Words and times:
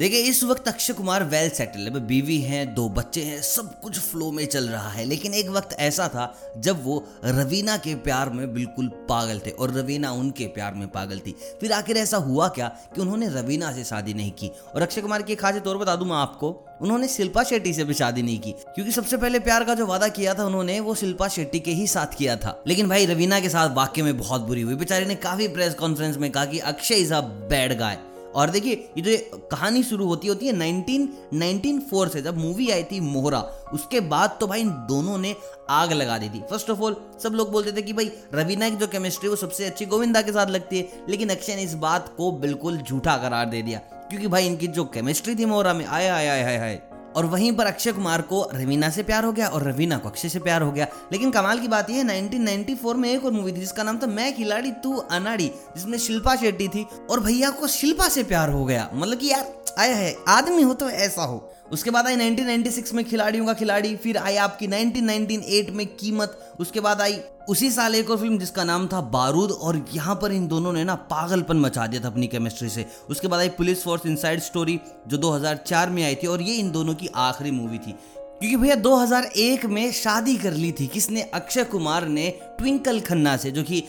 देखिए, 0.00 0.22
इस 0.22 0.44
वक्त 0.44 0.68
अक्षय 0.68 0.92
कुमार 0.92 1.24
वेल 1.24 1.50
सेटल 1.50 1.80
है। 1.80 2.06
बीवी 2.06 2.38
हैं, 2.38 2.74
दो 2.74 2.88
बच्चे 2.88 3.22
हैं, 3.22 3.42
सब 3.42 3.80
कुछ 3.80 3.98
फ्लो 3.98 4.30
में 4.30 4.46
चल 4.46 4.68
रहा 4.68 4.88
है। 4.88 5.04
लेकिन 5.04 5.34
एक 5.34 5.48
वक्त 5.48 5.76
ऐसा 5.78 6.08
था 6.08 6.54
जब 6.58 6.84
वो 6.84 7.08
रवीना 7.24 7.76
के 7.76 7.94
प्यार 7.94 8.30
में 8.30 8.54
बिल्कुल 8.54 8.88
पागल 8.88 9.40
थे 9.46 9.50
और 9.50 9.70
रवीना 9.70 10.12
उनके 10.12 10.46
प्यार 10.46 10.74
में 10.74 10.88
पागल 10.88 11.18
थी। 11.18 11.36
फिर 11.60 11.72
आखिर 11.72 11.96
ऐसा 11.96 12.16
हुआ 12.16 12.48
क्या 12.48 12.68
कि 12.68 13.00
उन्होंने 13.00 13.28
रवीना 13.28 13.72
से 13.72 13.84
शादी 13.84 14.14
नहीं 14.14 14.30
की? 14.30 14.50
और 14.74 14.82
अक्षय 14.82 15.00
कुमार 15.00 15.22
की 15.22 15.34
खास 15.34 15.54
तौर 15.54 15.76
बता 15.76 15.96
दूँ 15.96 16.08
मैं 16.08 16.16
आपको, 16.16 16.66
उन्होंने 16.82 17.08
शिल्पा 17.08 17.44
शेट्टी 17.44 17.74
से 17.74 17.84
भी 17.84 17.94
शादी 17.94 18.22
नहीं 18.22 18.40
की। 18.40 18.52
क्योंकि 18.52 18.92
सबसे 18.92 19.16
पहले 19.16 19.38
प्यार 19.38 19.64
का 19.64 19.74
जो 19.74 19.86
वादा 19.86 20.08
किया 20.08 20.34
था 20.34 20.44
उन्होंने, 20.44 20.80
वो 20.80 20.94
शिल्पा 20.94 21.28
शेट्टी 21.28 21.60
के 21.60 21.70
ही 21.70 21.86
साथ 21.86 22.16
किया 22.16 22.36
था। 22.36 22.62
लेकिन 22.66 22.88
भाई, 22.88 23.06
रवीना 23.06 23.40
के 23.40 23.48
साथ 23.48 23.74
वाक्य 23.74 24.02
में 24.02 24.18
बहुत 24.18 24.40
बुरी 24.40 24.62
हुई। 24.62 24.74
बेचारे 24.74 25.06
ने 25.06 25.14
काफ़ी 25.14 25.48
प्रेस 25.48 25.74
कॉन्फ्रेंस 25.74 26.16
में 26.16 26.32
कहा 26.32 26.44
कि 26.44 26.58
Akshay 26.58 26.94
is 26.94 27.14
a 27.14 27.20
bad 27.20 27.78
guy 27.78 27.98
और 28.34 28.50
देखिए, 28.50 28.72
ये 28.98 29.02
जो 29.02 29.38
कहानी 29.50 29.82
शुरू 29.82 30.06
होती 30.06 30.28
होती 30.28 30.46
है 30.46 30.52
1994 30.52 32.08
से, 32.08 32.22
जब 32.22 32.38
मूवी 32.38 32.68
आई 32.70 32.82
थी 32.82 33.00
मोहरा, 33.00 33.40
उसके 33.72 34.00
बाद 34.02 34.36
तो 34.40 34.46
भाई 34.46 34.60
इन 34.60 34.70
दोनों 34.88 35.18
ने 35.18 35.34
आग 35.70 35.92
लगा 35.92 36.18
दी 36.18 36.28
थी। 36.28 36.42
फ़र्स्ट 36.50 36.70
ऑफ़ 36.70 36.80
ऑल 36.80 36.96
सब 37.22 37.32
लोग 37.32 37.50
बोलते 37.52 37.72
थे 37.72 37.82
कि 37.82 37.92
भाई 37.92 38.10
रवीना 38.34 38.68
की 38.70 38.76
जो 38.76 38.86
केमिस्ट्री 38.88 39.28
वो 39.28 39.36
सबसे 39.36 39.64
अच्छी 39.64 39.86
गोविंदा 39.86 40.22
के 40.22 40.32
साथ 40.32 40.46
लगती 40.48 40.78
है, 40.78 41.04
लेकिन 41.08 41.30
अक्षय 41.30 41.56
ने 41.56 41.62
इस 41.62 41.74
बात 41.80 42.14
को 42.16 42.30
बिल्कुल 42.38 42.78
झूठा 42.78 43.16
करार 43.18 43.46
दे 43.46 43.62
दिया, 43.62 43.78
क्योंकि 43.78 44.28
भाई 44.28 44.46
इनकी 44.46 44.66
जो 44.68 44.84
केमिस्ट्री 44.84 45.34
थी 45.34 45.44
मोहरा 45.46 45.74
में 45.74 45.84
आया 45.86 46.14
आया 46.14 46.32
आया 46.34 46.48
आया 46.60 46.89
और 47.16 47.26
वहीं 47.26 47.52
पर 47.52 47.66
अक्षय 47.66 47.92
कुमार 47.92 48.22
को 48.22 48.50
रवीना 48.54 48.90
से 48.90 49.02
प्यार 49.02 49.24
हो 49.24 49.32
गया 49.32 49.48
और 49.48 49.62
रवीना 49.62 49.98
को 49.98 50.08
अक्षय 50.08 50.28
से 50.28 50.38
प्यार 50.38 50.62
हो 50.62 50.72
गया। 50.72 50.86
लेकिन 51.12 51.30
कमाल 51.30 51.58
की 51.58 51.68
बात 51.68 51.90
यह 51.90 51.96
है 51.96 52.04
1994 52.04 52.94
में 52.94 53.12
एक 53.12 53.24
और 53.24 53.30
मूवी 53.30 53.52
थी, 53.52 53.56
जिसका 53.56 53.82
नाम 53.82 53.98
था 53.98 54.06
मैं 54.06 54.36
खिलाड़ी 54.36 54.72
तू 54.72 54.96
अनाड़ी, 54.96 55.48
जिसमें 55.76 55.98
शिल्पा 55.98 56.36
शेट्टी 56.36 56.68
थी 56.68 56.86
और 57.10 57.20
भैया 57.20 57.50
को 57.50 57.66
शिल्पा 57.66 58.08
से 58.08 58.22
प्यार 58.22 58.50
हो 58.50 58.64
गया। 58.64 58.90
मतलब 58.94 59.18
कि 59.18 59.26
यार, 59.26 59.54
आया 59.78 59.96
है, 59.96 60.16
आदमी 60.28 60.62
हो 60.62 60.74
तो 60.74 60.90
ऐसा 60.90 61.22
हो। 61.22 61.49
उसके 61.72 61.90
बाद 61.90 62.06
आई 62.06 62.16
1996 62.16 62.92
में 62.94 63.04
खिलाड़ियों 63.04 63.46
का 63.46 63.52
खिलाड़ी, 63.52 63.96
फिर 63.96 64.16
आई 64.16 64.36
आपकी 64.36 64.66
1998 64.66 65.70
में 65.70 65.86
कीमत, 65.86 66.56
उसके 66.60 66.80
बाद 66.80 67.00
आई 67.00 67.20
उसी 67.48 67.70
साल 67.70 67.94
एक 67.94 68.10
और 68.10 68.18
फ़िल्म 68.18 68.38
जिसका 68.38 68.64
नाम 68.64 68.86
था 68.86 69.00
बारूद, 69.00 69.50
और 69.50 69.86
यहाँ 69.94 70.14
पर 70.14 70.32
इन 70.32 70.48
दोनों 70.48 70.72
ने 70.72 70.84
ना 70.84 70.94
पागलपन 70.94 71.56
मचा 71.56 71.86
दिया 71.86 72.02
था 72.02 72.06
अपनी 72.06 72.26
केमिस्ट्री 72.26 72.68
से। 72.68 72.86
उसके 73.10 73.28
बाद 73.28 73.40
आई 73.40 73.48
पुलिस 73.48 73.84
फोर्स 73.84 74.06
इनसाइड 74.06 74.40
स्टोरी 74.40 74.80
जो 75.08 75.16
2004 75.16 75.90
में 75.90 76.04
आई 76.04 76.14
थी, 76.14 76.26
और 76.26 76.42
ये 76.42 76.54
इन 76.54 76.70
दोनों 76.70 76.94
की 76.94 77.08
आखिरी 77.14 77.50
मूवी 77.50 77.78
थी। 77.78 77.94
क्योंकि 78.16 78.56
भैया 78.56 78.74
2001 78.74 79.66
में 79.66 79.92
शादी 79.92 80.36
कर 80.36 80.52
ली 80.52 80.72
थी, 80.72 80.86
किसने? 80.86 81.22
अक्षय 81.22 81.64
कुमार 81.64 82.08
ने 82.08 82.40
ट्विंकल 82.58 83.00
खन्ना 83.00 83.36
से, 83.36 83.50
जो 83.50 83.62
कि 83.62 83.84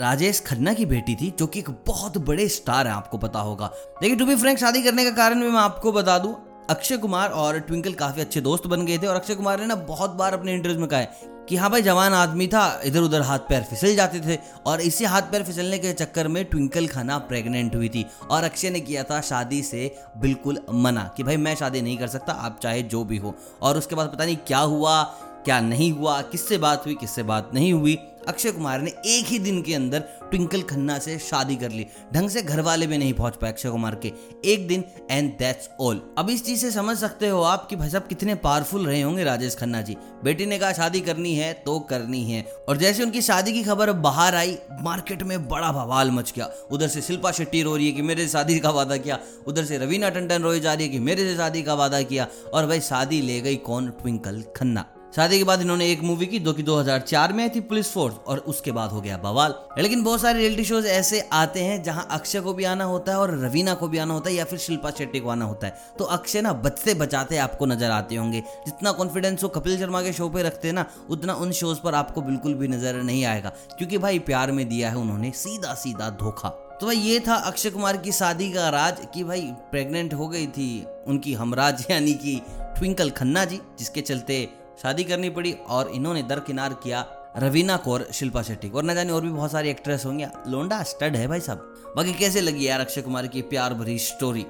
राजेश 0.00 0.40
खन्ना 0.40 0.72
की 0.72 0.86
बेटी 0.86 1.14
थी, 1.14 1.34
जो 1.38 1.46
कि 1.46 1.58
एक 1.58 1.70
बहुत 1.70 2.18
बड़े 2.18 2.48
स्टार 2.48 2.86
है, 2.86 2.92
आपको 2.92 3.18
पता 3.18 3.38
होगा। 3.38 3.66
देखिए 4.00 4.16
टू 4.16 4.26
बी 4.26 4.36
फ्रैंक 4.36 4.58
शादी 4.58 4.82
करने 4.82 5.04
का 5.04 5.10
कारण 5.10 5.40
भी 5.40 5.48
मैं 5.48 5.60
आपको 5.60 5.92
बता 5.92 6.18
दूँ 6.18 6.45
अक्षय 6.70 6.96
कुमार 6.96 7.30
और 7.30 7.58
ट्विंकल 7.58 7.92
काफ़ी 7.92 8.20
अच्छे 8.20 8.40
दोस्त 8.40 8.66
बन 8.66 8.84
गए 8.86 8.98
थे 8.98 9.06
और 9.06 9.16
अक्षय 9.16 9.34
कुमार 9.34 9.60
ने 9.60 9.66
ना 9.66 9.74
बहुत 9.74 10.10
बार 10.10 10.32
अपने 10.34 10.54
इंटरव्यू 10.54 10.80
में 10.80 10.88
कहा 10.88 11.00
है 11.00 11.10
कि 11.48 11.56
हाँ 11.56 11.70
भाई, 11.70 11.82
जवान 11.82 12.12
आदमी 12.12 12.46
था 12.46 12.80
इधर 12.84 13.00
उधर 13.00 13.20
हाथ 13.20 13.38
पैर 13.38 13.62
फिसल 13.62 13.94
जाते 13.96 14.20
थे 14.20 14.38
और 14.66 14.80
इसी 14.80 15.04
हाथ 15.04 15.22
पैर 15.22 15.42
फिसलने 15.42 15.78
के 15.78 15.92
चक्कर 15.92 16.28
में 16.28 16.44
ट्विंकल 16.44 16.86
खाना 16.86 17.18
प्रेग्नेंट 17.18 17.74
हुई 17.74 17.88
थी 17.88 18.04
और 18.30 18.44
अक्षय 18.44 18.70
ने 18.70 18.80
किया 18.80 19.02
था 19.02 19.20
शादी 19.20 19.62
से 19.62 19.94
बिल्कुल 20.16 20.58
मना 20.72 21.10
कि 21.16 21.22
भाई, 21.22 21.36
मैं 21.36 21.54
शादी 21.54 21.82
नहीं 21.82 21.96
कर 21.98 22.08
सकता, 22.08 22.32
आप 22.32 22.58
चाहे 22.62 22.82
जो 22.82 23.04
भी 23.04 23.16
हो। 23.16 23.34
और 23.62 23.78
उसके 23.78 23.94
बाद 23.94 24.08
पता 24.08 24.24
नहीं 24.24 24.36
क्या 24.36 24.58
हुआ 24.58 25.02
क्या 25.46 25.60
नहीं 25.60 25.92
हुआ, 25.92 26.20
किससे 26.22 26.58
बात 26.58 26.86
हुई, 26.86 26.94
किससे 26.94 27.22
बात 27.22 27.50
नहीं 27.54 27.72
हुई? 27.72 27.98
अक्षय 28.28 28.50
कुमार 28.50 28.80
ने 28.80 28.90
एक 29.06 29.26
ही 29.26 29.38
दिन 29.38 29.62
के 29.62 29.74
अंदर 29.74 30.00
ट्विंकल 30.00 30.62
खन्ना 30.62 30.98
से 30.98 31.18
शादी 31.18 31.56
कर 31.56 31.70
ली। 31.70 31.86
ढंग 32.14 32.30
से 32.30 32.42
घर 32.42 32.60
वाले 32.60 32.86
भी 32.86 32.98
नहीं 32.98 33.12
पहुँच 33.12 33.36
पाए 33.36 33.52
अक्षय 33.52 33.70
कुमार 33.70 33.94
के। 33.94 34.12
एक 34.44 34.68
दिन 34.68 34.84
एंड 35.10 35.30
दैट्स 35.38 35.68
ऑल 35.80 36.14
अब 36.18 36.30
इस 36.30 36.44
चीज़ 36.44 36.60
से 36.60 36.70
समझ 36.70 36.96
सकते 36.98 37.28
हो 37.28 37.42
आप 37.42 37.66
कि 37.66 37.76
भाई 37.76 37.90
साहब 37.90 38.06
कितने 38.06 38.34
पावरफुल 38.34 38.86
रहे 38.86 39.02
होंगे 39.02 39.24
राजेश 39.24 39.54
खन्ना 39.54 39.82
जी। 39.82 39.96
बेटी 40.24 40.46
ने 40.46 40.58
कहा, 40.58 40.72
शादी 40.72 41.00
करनी 41.00 41.34
है 41.34 41.52
तो 41.52 41.78
करनी 41.80 42.24
है। 42.24 42.42
और 42.68 42.76
जैसे 42.76 43.02
उनकी 43.02 43.22
शादी 43.22 43.52
की 43.52 43.62
खबर 43.62 43.92
बाहर 43.92 44.34
आई 44.34 44.58
मार्केट 44.80 45.22
में 45.22 45.48
बड़ा 45.48 45.72
बवाल 45.72 46.10
मच 46.10 46.32
गया। 46.36 46.50
उधर 46.70 46.88
से 46.88 47.02
शिल्पा 47.02 47.32
शेट्टी 47.32 47.62
रो 47.62 47.76
रही 47.76 47.86
है 47.86 47.92
कि 47.92 48.02
मेरे 48.02 48.22
से 48.22 48.28
शादी 48.28 48.58
का 48.58 48.70
वादा 48.70 48.96
किया। 48.96 49.18
उधर 49.46 49.64
से 49.64 49.78
रवीना 49.78 50.08
टंडन 50.08 50.42
रोई 50.42 50.60
जा 50.60 50.74
रही 50.74 50.86
है 50.86 50.92
कि 50.92 50.98
मेरे 50.98 51.24
से 51.24 51.36
शादी 51.36 51.62
का 51.62 51.74
वादा 51.74 52.02
किया। 52.02 52.26
और 52.54 52.66
भाई 52.66 52.80
शादी 52.80 53.22
ले 53.22 53.40
गई 53.40 53.56
कौन? 53.56 53.90
ट्विंकल 53.90 54.44
खन्ना। 54.56 54.84
शादी 55.16 55.38
के 55.38 55.44
बाद 55.44 55.60
इन्होंने 55.60 55.90
एक 55.92 56.00
मूवी 56.02 56.26
की, 56.26 56.38
जो 56.38 56.52
कि 56.52 56.62
2004 56.62 57.32
में 57.32 57.54
थी 57.54 57.60
पुलिस 57.60 57.92
फोर्स 57.92 58.14
और 58.26 58.38
उसके 58.38 58.72
बाद 58.72 58.90
हो 58.90 59.00
गया 59.00 59.16
बवाल। 59.16 59.54
लेकिन 59.78 60.02
बहुत 60.02 60.20
सारे 60.20 60.38
रियलिटी 60.38 60.64
शोज़ 60.64 60.86
ऐसे 60.86 61.20
आते 61.32 61.60
हैं 61.60 61.82
जहाँ 61.82 62.06
अक्षय 62.10 62.40
को 62.40 62.52
भी 62.52 62.64
आना 62.64 62.84
होता 62.84 63.12
है 63.12 63.18
और 63.18 63.30
रवीना 63.38 63.74
को 63.74 63.88
भी 63.88 63.98
आना 63.98 64.14
होता 64.14 64.30
है 64.30 64.36
या 64.36 64.44
फिर 64.44 64.58
शिल्पा 64.58 64.90
शेट्टी 64.90 65.20
को 65.20 65.28
आना 65.28 65.44
होता 65.44 65.66
है। 65.66 65.76
तो 65.98 66.04
अक्षय 66.04 66.40
ना 66.40 66.52
बचते 66.52 66.94
बचाते 66.94 67.36
आपको 67.36 67.66
नज़र 67.66 67.90
आते 67.90 68.16
होंगे। 68.16 68.40
जितना 68.40 68.92
कॉन्फिडेंस 68.92 69.42
वो 69.42 69.48
कपिल 69.48 69.78
शर्मा 69.78 70.02
के 70.02 70.12
शो 70.12 70.28
पे 70.28 70.42
रखते 70.42 70.68
हैं 70.68 70.74
ना, 70.74 70.86
उतना 71.10 71.34
उन 71.34 71.52
शोज़ 71.52 71.78
पर 71.80 71.94
आपको 71.94 72.22
बिल्कुल 72.22 72.54
भी 72.54 72.68
नज़र 72.68 72.94
नहीं 72.94 73.24
आएगा। 73.24 73.48
क्योंकि 73.48 73.98
भाई, 73.98 74.18
प्यार 74.18 74.52
में 74.52 74.68
दिया 74.68 74.90
है 74.90 74.96
उन्होंने 74.96 75.30
सीधा 75.30 75.74
सीधा 75.74 76.10
धोखा। 76.10 76.48
तो 76.48 76.86
भाई, 76.86 76.96
ये 76.96 77.20
था 77.20 77.34
अक्षय 77.34 77.70
कुमार 77.70 77.96
की 77.96 78.12
शादी 78.12 78.52
का 78.52 78.68
राज 78.68 79.06
कि 79.14 79.24
भाई 79.24 79.40
प्रेग्नेंट 79.70 80.14
हो 80.14 80.28
गई 80.28 80.46
थी 80.46 80.86
उनकी 81.06 81.34
हमराज, 81.34 81.86
यानी 81.90 82.14
कि 82.14 82.40
ट्विंकल 82.78 83.10
खन्ना 83.10 83.44
जी, 83.44 83.60
जिसके 83.78 84.00
चलते 84.00 84.65
शादी 84.78 85.04
करनी 85.04 85.30
पड़ी 85.30 85.52
और 85.68 85.90
इन्होंने 85.90 86.22
दरकिनार 86.24 86.72
किया 86.82 87.04
रवीना 87.38 87.76
को 87.76 87.92
और 87.92 88.06
शिल्पा 88.12 88.42
शेट्टी 88.42 88.68
और 88.70 88.84
न 88.84 88.94
जाने 88.94 89.12
और 89.12 89.22
भी 89.22 89.30
बहुत 89.30 89.52
सारी 89.52 89.68
एक्ट्रेस 89.68 90.04
होंगी। 90.06 90.26
लोंडा 90.48 90.82
स्टड 90.82 91.16
है 91.16 91.26
भाई 91.28 91.40
साहब। 91.40 91.92
बाकी 91.96 92.12
कैसे 92.14 92.40
लगी 92.40 92.68
यार 92.68 92.80
अक्षय 92.80 93.02
कुमार 93.02 93.26
की 93.26 93.42
प्यार 93.44 93.74
भरी 93.74 93.98
स्टोरी 94.00 94.46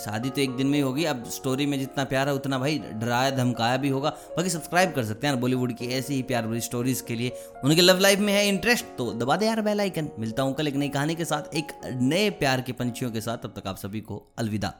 शादी 0.00 0.30
तो 0.30 0.40
एक 0.40 0.50
दिन 0.56 0.66
में 0.66 0.74
ही 0.74 0.80
होगी। 0.80 1.04
अब 1.04 1.24
स्टोरी 1.30 1.66
में 1.66 1.78
जितना 1.78 2.04
प्यार 2.04 2.28
है 2.28 2.34
उतना 2.34 2.58
भाई 2.58 2.78
डराया, 2.78 3.30
धमकाया 3.30 3.76
भी 3.76 3.88
होगा। 3.88 4.10
बाकी 4.36 4.50
सब्सक्राइब 4.50 4.92
कर 4.92 5.04
सकते 5.04 5.26
हैं 5.26 5.40
बॉलीवुड 5.40 5.72
की 5.72 5.86
ऐसी 5.88 6.14
ही 6.14 6.22
प्यार 6.22 6.46
भरी 6.46 6.60
स्टोरीज 6.60 7.00
के 7.00 7.14
लिए। 7.14 7.32
उनके 7.64 7.80
लव 7.80 7.98
लाइफ 7.98 8.18
में 8.18 8.32
है 8.32 8.46
इंटरेस्ट 8.48 8.96
तो 8.98 9.12
दबा 9.14 9.36
दे 9.36 9.46
यार 9.46 9.60
बेल 9.62 9.80
आइकन 9.80 10.08
मिलता 10.18 10.42
हूँ 10.42 10.54
कल 10.54 10.68
एक 10.68 10.74
नई 10.74 10.88
कहानी 10.88 11.14
के 11.14 11.24
साथ, 11.24 11.54
एक 11.54 11.72
नए 12.00 12.30
प्यार 12.32 12.60
के 12.60 12.72
पंछियों 12.72 13.10
के 13.10 13.20
साथ। 13.20 13.38
तब 13.38 13.54
तक 13.56 13.66
आप 13.66 13.76
सभी 13.76 14.00
को 14.00 14.22
अलविदा। 14.38 14.72